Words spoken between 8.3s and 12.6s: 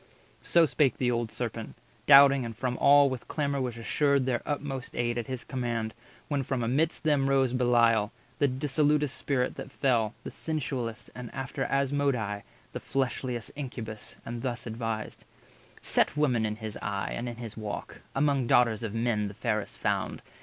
the dissolutest Spirit that fell, 150 The sensualest, and, after Asmodai,